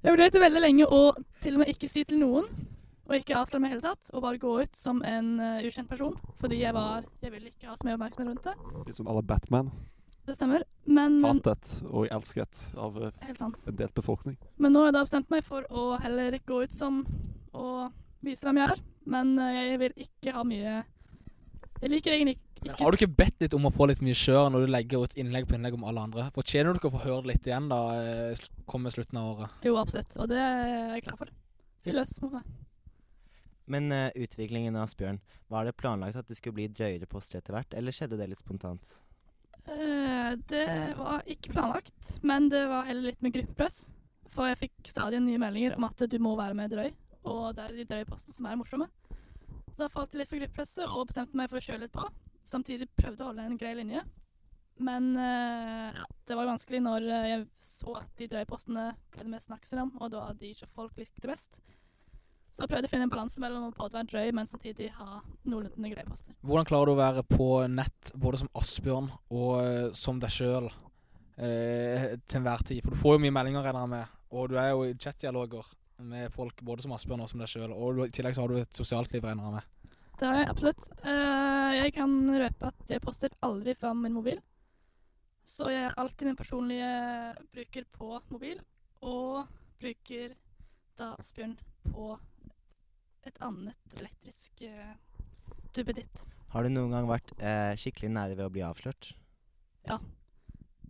[0.00, 1.00] Jeg vurderte veldig lenge å
[1.44, 2.48] til og med ikke si til noen,
[3.10, 5.90] og ikke avsløre meg i hele tatt, og bare gå ut som en uh, ukjent
[5.90, 8.84] person, fordi jeg var Jeg ville ikke ha så mye oppmerksomhet rundt det.
[8.86, 9.72] Litt sånn à la Batman.
[10.28, 10.62] Det stemmer.
[10.86, 13.58] Men, Hatet og elsket av eh, Helt sant.
[13.66, 14.36] en delt befolkning.
[14.62, 17.00] Men nå har jeg da bestemt meg for å heller ikke gå ut som
[17.56, 17.90] og
[18.22, 18.84] vise hvem jeg er.
[19.10, 20.76] Men eh, jeg vil ikke ha mye
[21.80, 24.18] Jeg liker egentlig ikke Men har du ikke bedt litt om å få litt mye
[24.22, 26.30] kjør når du legger ut innlegg på innlegg om alle andre?
[26.36, 27.82] Fortjener du ikke å få høre det litt igjen da
[28.70, 29.60] kommer slutten av året?
[29.66, 30.14] Jo, absolutt.
[30.20, 31.38] Og det er jeg klar for.
[31.80, 32.50] Fyr løs mot meg.
[33.70, 35.20] Men uh, utviklingen av Asbjørn,
[35.52, 38.42] var det planlagt at det skulle bli drøyere poster etter hvert, eller skjedde det litt
[38.42, 38.96] spontant?
[39.68, 40.66] Uh, det
[40.98, 43.84] var ikke planlagt, men det var heller litt med gruppepress.
[44.30, 46.90] For jeg fikk stadig nye meldinger om at du må være med drøy,
[47.26, 48.88] og det er de drøye postene som er morsomme.
[49.80, 52.06] Da falt jeg litt for gruppepresset og bestemte meg for å kjøre litt på.
[52.46, 54.02] Samtidig prøvde å holde en grei linje.
[54.80, 59.34] Men uh, ja, det var vanskelig når jeg så at de drøye postene ble det
[59.34, 61.60] mest snakkes om, og det var de som folk likte best.
[62.50, 65.20] Så jeg prøvde å finne en balanse mellom å både være drøy, men samtidig ha
[65.48, 66.34] noenlunde greie poster.
[66.44, 70.66] Hvordan klarer du å være på nett både som Asbjørn og eh, som deg sjøl
[70.68, 72.82] eh, til enhver tid?
[72.84, 75.70] For du får jo mye meldinger, regner jeg med, og du er jo i chat-dialoger
[76.10, 77.72] med folk både som Asbjørn og som deg sjøl.
[77.74, 79.96] Og du, i tillegg så har du et sosialt liv, regner jeg med.
[80.20, 80.86] Det har jeg absolutt.
[81.00, 84.40] Uh, jeg kan røpe at jeg poster aldri fra min mobil.
[85.48, 86.90] Så jeg er alltid min personlige
[87.54, 88.60] bruker på mobil,
[89.00, 89.48] og
[89.80, 90.34] bruker
[91.00, 91.56] da Asbjørn
[91.88, 92.12] på
[93.28, 94.94] et annet elektrisk uh,
[95.74, 96.26] duppeditt.
[96.50, 99.12] Har du noen gang vært eh, skikkelig nære ved å bli avslørt?
[99.86, 100.00] Ja.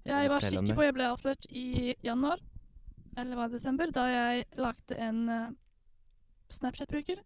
[0.09, 2.41] Jeg var sikker på jeg ble avslørt i januar,
[3.21, 5.51] eller var det desember, da jeg lagde en uh,
[6.57, 7.21] Snapchat-bruker.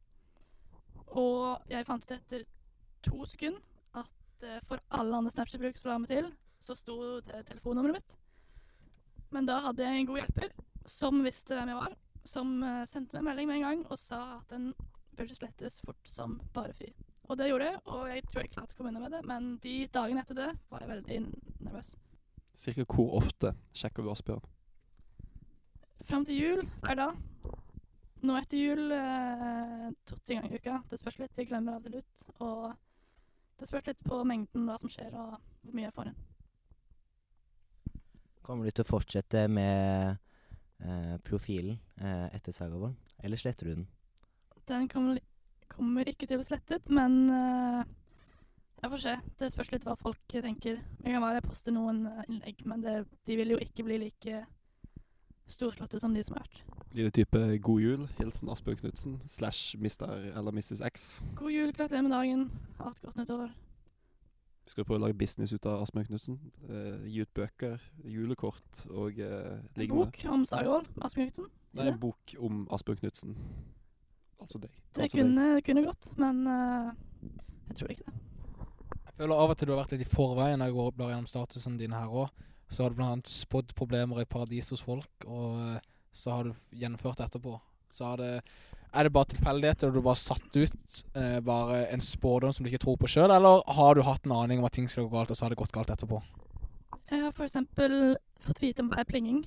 [1.14, 2.43] Og jeg fant ut etter
[3.07, 3.62] to sekunder
[4.03, 6.33] at uh, for alle andre Snapchat-brukere som la meg til,
[6.64, 6.97] så sto
[7.29, 8.17] det telefonnummeret mitt.
[9.31, 10.51] Men da hadde jeg en god hjelper
[10.90, 11.95] som visste hvem jeg var,
[12.27, 14.73] som uh, sendte meg en melding med en gang og sa at den
[15.18, 16.90] burde slettes fort som bare fy.
[17.29, 19.55] Og det gjorde jeg, og jeg tror jeg klarte å komme unna med det, men
[19.62, 21.20] de dagene etter det var jeg veldig
[21.64, 21.94] nervøs.
[22.55, 24.44] Cirka hvor ofte sjekker du Asbjørn?
[26.05, 27.22] Fram til jul hver dag.
[28.24, 30.79] Nå etter jul eh, to-tre ganger i uka.
[30.88, 31.37] Det spørs litt.
[31.37, 32.27] Jeg glemmer av og til ut.
[32.44, 36.22] Og det spørs litt på mengden hva som skjer, og hvor mye jeg får inn.
[38.44, 40.16] Kommer du til å fortsette med
[40.85, 43.87] eh, profilen eh, etter Sagavold, eller sletter du den?
[44.70, 45.20] Den kommer,
[45.68, 47.85] kommer ikke til å bli slettet, men uh,
[48.85, 49.14] jeg får se.
[49.40, 50.81] Det spørs litt hva folk tenker.
[51.00, 53.96] Det kan være jeg poster noen eh, innlegg, men det, de vil jo ikke bli
[54.03, 54.42] like
[55.48, 56.62] storslåtte som de som har vært.
[56.94, 60.37] Blir det type 'God jul', hilsen Asbjørn Knutsen slash Mr.
[60.37, 60.81] eller Mrs.
[60.81, 61.22] X?
[61.37, 62.44] God jul, gratulerer med dagen.
[62.79, 63.55] Ha et godt nytt år.
[64.64, 66.38] Vi skal prøve å lage business ut av Asbjørn Knutsen.
[66.68, 70.05] Eh, gi ut bøker, julekort og eh, En lignende.
[70.07, 71.50] bok om Sagavold, Asbjørn Knutsen.
[71.74, 73.37] Nei, bok om Asbjørn Knutsen.
[74.40, 74.73] Altså deg.
[74.94, 76.90] Det altså kunne, kunne gått, men uh,
[77.70, 78.20] jeg tror ikke det.
[79.05, 81.12] Jeg føler av og til du har vært litt i forveien når jeg går blar
[81.12, 82.44] gjennom statusen din her òg.
[82.70, 85.83] Så har du annet spådd problemer i paradis hos folk, og eh,
[86.14, 87.53] så har du gjennomført etterpå.
[87.94, 88.31] Så har det,
[88.90, 92.73] er det bare tilfeldigheter, og du bare satt ut eh, bare en spådom som du
[92.73, 95.14] ikke tror på sjøl, eller har du hatt en aning om at ting skal gå
[95.14, 96.18] galt, og så har det gått galt etterpå?
[97.12, 97.61] Jeg har f.eks.
[98.49, 99.44] fått vite om hva er plinging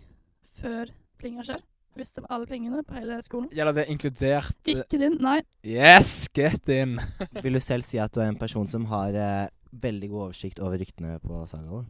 [0.61, 1.65] før plinga skjer.
[1.97, 3.49] Visste om alle plingene på hele skolen.
[3.57, 5.39] Gjelder det inkludert eh, Ikke din, nei.
[5.65, 6.99] Yes, get in!
[7.43, 10.61] Vil du selv si at du er en person som har eh, veldig god oversikt
[10.61, 11.87] over ryktene på Sagavold?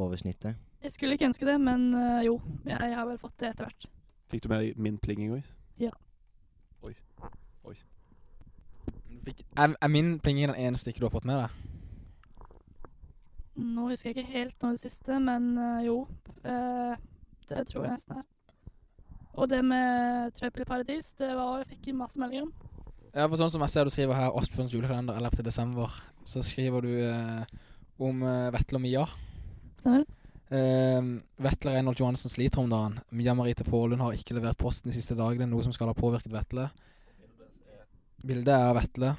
[0.00, 0.56] Oversnittet?
[0.80, 2.38] Jeg skulle ikke ønske det, men eh, jo.
[2.64, 3.88] Jeg har vel fått det etter hvert.
[4.32, 5.44] Fikk du med min plinging òg?
[9.10, 11.50] Du fikk- Er, er min plinging den eneste ikke du har fått med deg?
[13.60, 15.96] Nå husker jeg ikke helt nå det siste, men eh, jo.
[16.48, 16.94] eh,
[17.50, 18.28] det tror jeg nesten er.
[19.38, 22.52] Og det med Trøbbel i paradis, det var jeg fikk masse meldinger om.
[23.14, 25.42] Ja, for sånn som jeg ser du skriver her, Asbjørns julekalender 11.
[25.46, 25.90] desember,
[26.26, 27.44] så skriver du eh,
[28.02, 29.04] om eh, Vetle og Mia.
[29.80, 30.04] Stemmer?
[30.50, 31.08] Eh,
[31.42, 32.98] Vetle Reinholt Johansen sliter om dagen.
[33.14, 36.34] Mia Marite Pålund har ikke levert posten de siste dagene, noe som skal ha påvirket
[36.34, 36.68] Vetle.
[38.26, 39.14] Bildet er av Vetle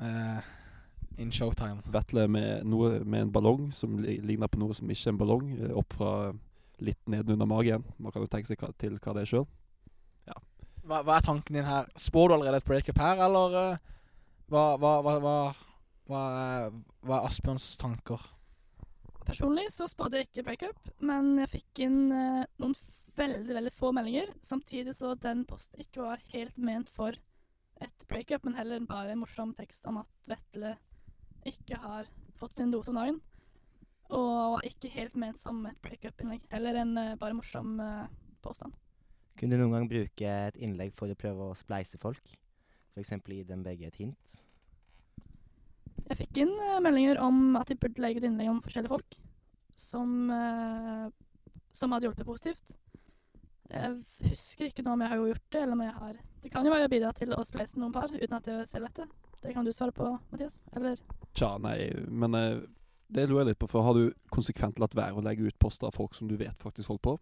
[0.00, 0.40] eh,
[1.20, 1.80] in showtime.
[1.92, 5.20] Vetle med, noe, med en ballong som li- ligner på noe som ikke er en
[5.20, 6.12] ballong, eh, opp fra
[6.86, 7.84] litt nedenunder magen.
[7.98, 9.46] Man kan jo tenke seg hva, til hva det er sjøl.
[10.28, 10.38] Ja.
[10.84, 11.90] Hva, hva er tanken din her?
[12.00, 13.82] Spår du allerede et breakup her, eller uh,
[14.52, 15.36] hva, hva, hva, hva,
[16.10, 18.24] hva, er, hva er Asbjørns tanker?
[19.24, 22.76] Personlig så spådde jeg ikke breakup, men jeg fikk inn uh, noen
[23.16, 24.32] veldig, veldig få meldinger.
[24.44, 27.16] Samtidig så den posten ikke var helt ment for
[27.82, 30.74] et breakup, men heller bare en morsom tekst om at Vetle
[31.48, 33.20] ikke har fått sin dose om dagen.
[34.12, 36.42] Og ikke helt ment som et breakup-innlegg.
[36.50, 38.06] eller en uh, bare morsom uh,
[38.44, 38.74] påstand.
[39.38, 42.34] Kunne du noen gang bruke et innlegg for å prøve å spleise folk?
[42.94, 43.14] F.eks.
[43.26, 44.36] gi dem begge et hint?
[46.04, 49.20] Jeg fikk inn uh, meldinger om at de burde legge ut innlegg om forskjellige folk
[49.74, 50.30] som,
[51.74, 52.76] som hadde hjulpet positivt.
[53.72, 56.68] Jeg husker ikke nå om jeg har gjort det, eller om jeg har Det kan
[56.68, 59.08] jo være å bidra til å spleise noen par uten at jeg selv vet det.
[59.42, 60.60] Det kan du svare på, Mathias.
[60.76, 61.00] Eller
[61.34, 62.38] Tja, nei, men
[63.08, 63.68] det lurer jeg litt på.
[63.70, 66.56] For har du konsekvent latt være å legge ut poster av folk som du vet
[66.62, 67.16] faktisk holder på?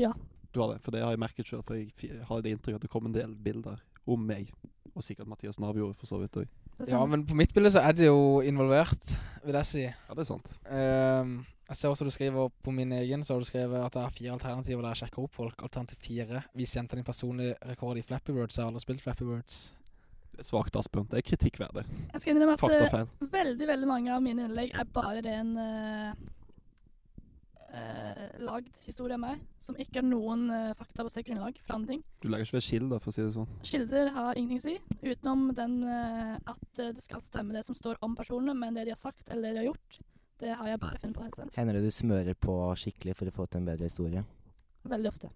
[0.00, 0.12] Ja.
[0.52, 0.82] Du har det?
[0.84, 1.62] For det har jeg merket sjøl.
[1.66, 3.80] For jeg har det inntrykk at det kom en del bilder
[4.10, 4.50] om meg.
[4.92, 6.50] Og sikkert Mathias Nav gjorde for så vidt òg.
[6.88, 9.12] Ja, men på mitt bilde så er det jo involvert,
[9.44, 9.82] vil jeg si.
[9.86, 10.54] Ja, det er sant.
[10.66, 11.36] Um,
[11.68, 14.16] jeg ser også du skriver på min egen, så har du skrevet at det er
[14.16, 15.62] fire alternativer der jeg sjekker opp folk.
[15.64, 16.42] Alternativ fire.
[16.58, 18.58] Vis jenta din personlig rekord i Flappy Birds.
[18.58, 19.60] Jeg har aldri spilt Flappy Birds.
[20.40, 21.08] Svakt, Asbjørn.
[21.10, 21.82] Det er kritikkverdig.
[22.12, 26.14] Jeg skal innrømme at eh, veldig veldig mange av mine innlegg er bare ren uh,
[27.76, 32.06] uh, lagd historie av meg, som ikke har noen uh, faktabasert grunnlag for andre ting.
[32.24, 33.52] Du legger ikke ved kilder, for å si det sånn.
[33.68, 38.16] Kilder har ingenting å si, utenom den at det skal stemme det som står om
[38.18, 40.02] personene, men det de har sagt eller det de har gjort,
[40.42, 41.54] det har jeg bare funnet på helt selv.
[41.54, 44.24] Hender det du smører på skikkelig for å få til en bedre historie?
[44.90, 45.28] Veldig ofte.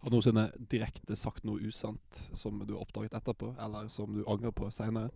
[0.00, 4.22] Har du noensinne direkte sagt noe usant som du har oppdaget etterpå, eller som du
[4.24, 5.10] angrer på seinere?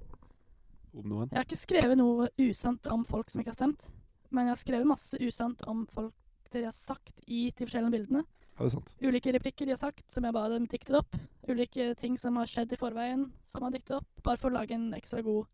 [0.94, 1.30] Om noen?
[1.30, 3.86] Jeg har ikke skrevet noe usant om folk som ikke har stemt,
[4.28, 6.12] men jeg har skrevet masse usant om folk
[6.52, 8.22] dere de har sagt i de forskjellige bildene.
[8.54, 8.92] Ja, det er sant.
[9.02, 11.16] Ulike replikker de har sagt, som jeg bare dem diktet opp.
[11.48, 14.10] Ulike ting som har skjedd i forveien, som har diktet opp.
[14.22, 15.48] Bare for å lage en ekstra god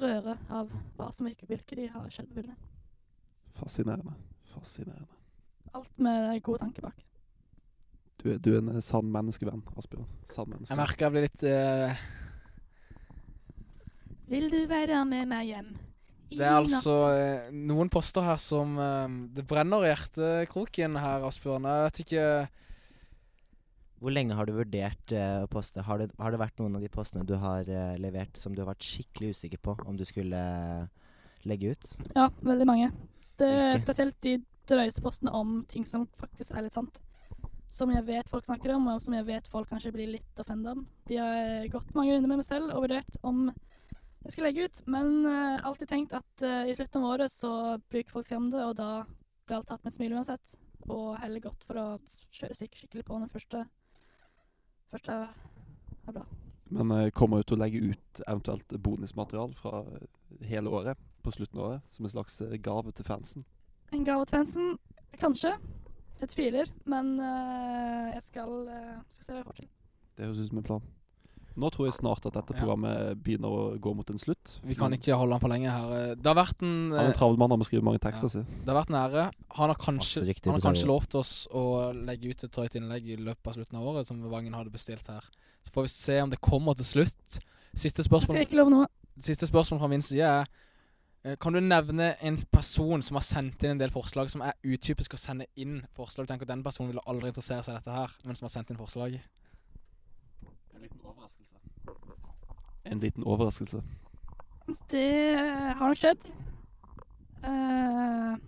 [0.00, 2.56] røre av hva som virker, hvilke de har skjedd på bildene.
[3.58, 4.14] Fascinerende.
[4.54, 5.20] Fascinerende.
[5.76, 7.04] Alt med god tanke bak.
[8.26, 10.06] Du er, du er en eh, sann menneskevenn, Asbjørn.
[10.26, 12.00] Sann Jeg merker jeg blir litt uh...
[14.26, 15.68] Vil du være med meg hjem?
[16.26, 16.64] i Det er natt?
[16.64, 21.70] altså uh, noen poster her som uh, Det brenner i hjertekroken her, Asbjørn.
[21.70, 22.26] Jeg vet ikke
[24.02, 25.86] Hvor lenge har du vurdert å poste?
[25.86, 27.70] Har det, har det vært noen av de postene du har
[28.02, 30.42] levert som du har vært skikkelig usikker på om du skulle
[31.46, 31.94] legge ut?
[32.10, 32.90] Ja, veldig mange.
[33.38, 33.54] Det
[33.86, 36.98] spesielt de drøyeste postene om ting som faktisk er litt sant.
[37.72, 40.72] Som jeg vet folk snakker om, og som jeg vet folk kanskje blir litt offenda
[40.76, 40.84] om.
[41.10, 43.48] De har gått mange runder med meg selv og vurdert om
[44.26, 47.50] jeg skal legge ut, men uh, alltid tenkt at uh, i slutten av året så
[47.86, 49.04] bruker folk seg om det, og da
[49.46, 50.56] blir alt tatt med et smil uansett.
[50.90, 51.86] Og heller godt for å
[52.34, 53.62] kjøre skik skikkelig på den første,
[54.90, 55.30] første er,
[56.10, 56.24] bra.
[56.74, 60.06] Men uh, kommer du til å legge ut eventuelt bonusmaterial fra eh,
[60.50, 61.90] hele året på slutten av året?
[61.94, 63.46] Som en slags eh, gave til fansen?
[63.94, 64.72] En gave til fansen?
[65.20, 65.54] Kanskje.
[66.20, 69.68] Jeg tviler, men uh, jeg skal, uh, skal se hva jeg får til.
[70.16, 70.86] Det høres ut som en plan.
[71.56, 72.58] Nå tror jeg snart at dette Ja.
[72.60, 74.58] programmet begynner å gå mot en slutt.
[74.64, 75.86] Vi kan ikke holde han for lenge her.
[76.10, 78.00] Eh, Det har vært en, Han er eh, en travel mann, han må skrive mange
[78.00, 78.42] tekster, si.
[78.44, 79.24] det har vært en ære.
[79.56, 83.08] Han har kanskje, rykter han har kanskje lovt oss å legge ut et drøyt innlegg
[83.08, 85.24] i løpet av slutten av året, som Vangen hadde bestilt her.
[85.64, 87.40] Så får vi se om det kommer til slutt.
[87.74, 88.86] Siste Jeg spørsmål, skal ikke love noe.
[89.18, 90.46] siste spørsmål fra min side er eh,
[91.42, 95.16] Kan du nevne en person som har sendt inn en del forslag som er utypisk
[95.16, 96.26] å sende inn forslag?
[96.26, 98.52] Du tenker at den personen ville aldri interessere seg i dette her, men som har
[98.54, 99.16] sendt inn forslag?
[100.76, 101.58] En liten overraskelse.
[102.86, 103.82] En liten overraskelse.
[104.92, 106.30] Det har nok skjedd.
[107.42, 108.38] Uh,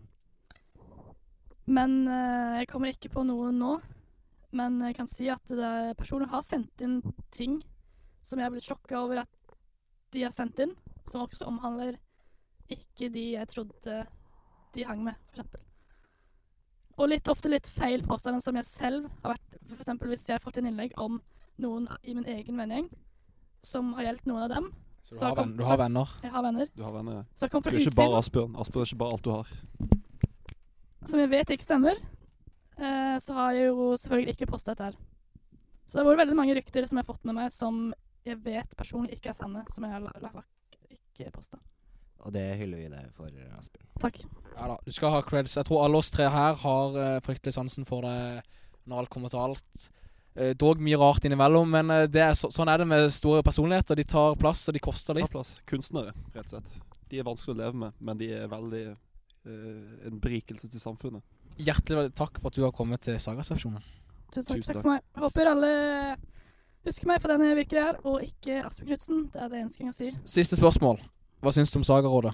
[1.67, 3.75] men uh, jeg kommer ikke på noe nå.
[4.55, 7.01] Men jeg kan si at det er personer har sendt inn
[7.35, 7.59] ting
[8.23, 9.57] som jeg har blitt sjokka over at
[10.15, 10.79] de har sendt inn,
[11.11, 11.99] som også omhandler
[12.75, 13.99] ikke de jeg trodde
[14.75, 15.57] de hang med, f.eks.
[16.99, 20.43] Og litt, ofte litt feil påstander som jeg selv har vært eksempel hvis jeg har
[20.43, 21.21] fått en innlegg om
[21.63, 22.89] noen i min egen vennegjeng
[23.67, 24.67] som har gjeldt noen av dem.
[25.03, 26.09] Så du Så har, kom- venn, du har venner?
[26.23, 26.67] Jeg har venner.
[26.75, 27.13] Du har venner.
[27.21, 27.25] ja.
[27.35, 28.57] Så jeg kom Du er ikke bare Asbjørn.
[28.59, 29.53] Asbjørn er ikke bare alt du har.
[31.07, 32.03] som jeg vet ikke stemmer.
[32.79, 34.99] Eh, så har jeg jo selvfølgelig ikke postet dette her.
[35.87, 37.95] Så det har vært veldig mange rykter som jeg har fått med meg som
[38.27, 40.43] jeg vet personlig ikke er sanne, som jeg har la, la,
[40.93, 41.59] ikke posta.
[42.29, 43.87] Og det hyller vi deg for, Asbjørn.
[44.03, 44.19] Takk.
[44.59, 45.55] Ja da, du skal ha creds.
[45.57, 48.43] Jeg tror alle oss tre her har uh, fryktelig sansen for det
[48.89, 49.87] når alt kommer til alt.
[50.37, 53.41] Uh, dog mye rart innimellom, men uh, det er så, sånn er det med store
[53.47, 53.97] personligheter.
[53.97, 55.31] De tar plass, og de koster litt.
[55.33, 55.55] plass.
[55.71, 56.77] Kunstnere, rett og slett.
[57.09, 58.85] De er vanskelig å leve med, men de er veldig
[59.49, 61.23] en berikelse til samfunnet.
[61.57, 63.81] Hjertelig takk for at du har kommet til Sagaresepsjonen.
[64.35, 64.83] Tusen takk, Tusen takk takk.
[64.83, 65.07] for meg.
[65.17, 65.71] Jeg håper alle
[66.87, 69.23] Husk meg for den jeg virkelig er, og ikke Asbjørn Knutsen.
[69.33, 70.07] Det er det eneste jeg kan si.
[70.13, 71.01] S- Siste spørsmål.
[71.41, 72.33] Hva syns du om Sagarådet?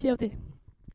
[0.00, 0.30] Ti av ti.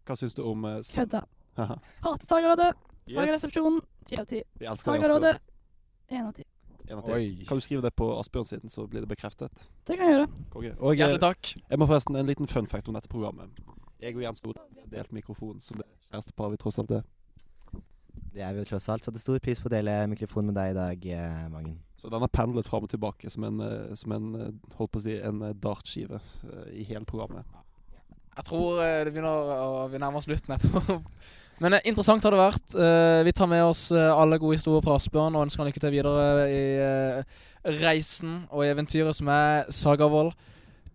[0.07, 1.21] Hva syns du om uh, sa Kødda.
[1.59, 1.75] Haha.
[2.01, 2.71] Hater Sagarådet.
[3.05, 3.15] Yes.
[3.15, 3.81] Sagaresepsjonen.
[4.09, 4.41] Ti av ti.
[4.57, 5.35] Vi elsker deg, Sagarådet.
[5.37, 6.17] Asbjørn.
[6.17, 6.47] Én av ti.
[6.87, 7.13] En av ti.
[7.13, 7.45] Oi.
[7.47, 9.67] Kan du skrive det på Asbjørn siden, så blir det bekreftet?
[9.85, 10.27] Det kan jeg gjøre.
[10.55, 10.73] Konge.
[10.79, 11.53] Og jeg, Hjertelig takk.
[11.69, 13.61] jeg må forresten en liten fun fact om dette programmet.
[14.01, 14.57] Jeg og Jens Stod
[14.89, 17.05] delt mikrofon som det kjærestepar vi tross alt er.
[18.31, 19.03] Det er vi jo tross alt.
[19.03, 21.79] Satte stor pris på å dele mikrofon med deg i dag, eh, Mangen.
[22.01, 25.01] Så den har pendlet fram og tilbake som en, eh, som en eh, holdt på
[25.01, 27.45] å si, en dartskive eh, i hele programmet.
[28.37, 30.55] Jeg tror eh, det begynner å Vi nærmer oss slutten.
[30.55, 31.01] etterpå.
[31.61, 32.73] Men eh, interessant har det vært.
[32.73, 35.83] Eh, vi tar med oss eh, alle gode historier fra Asbjørn og ønsker han lykke
[35.83, 37.41] til videre i eh,
[37.83, 40.31] reisen og i eventyret som er Sagavold.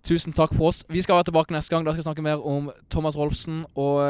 [0.07, 0.83] Tusen takk for oss.
[0.89, 1.85] Vi skal være tilbake neste gang.
[1.87, 4.01] Da skal vi snakke mer om Thomas Rolfsen og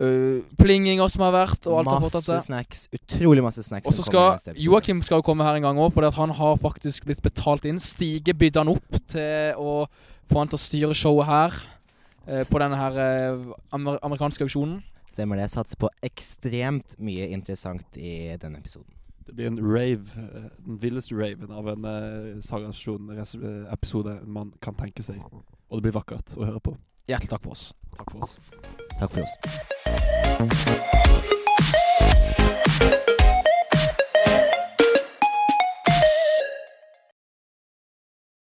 [0.00, 2.86] eh, eh, plinginger som har vært, og alt som har Masse snacks.
[2.96, 3.88] Utrolig masse snacks.
[3.88, 4.62] Og så som kommer i skal.
[4.64, 7.80] Joakim skal jo komme her en gang òg, for han har faktisk blitt betalt inn.
[7.82, 9.84] Stige bydde han opp til å
[10.30, 11.60] få han til å styre showet her.
[12.22, 14.80] Uh, på denne her uh, amer amerikanske auksjonen.
[15.10, 15.50] Stemmer det.
[15.50, 18.94] Satser på ekstremt mye interessant i denne episoden.
[19.26, 20.28] Det blir en rave,
[20.66, 25.18] den villeste raven av en uh, Sagasjon-episode man kan tenke seg.
[25.72, 26.76] Og det blir vakkert å høre på.
[27.08, 27.74] Hjertelig takk for oss.
[27.96, 28.38] Takk for oss.
[28.98, 29.32] Takk for oss.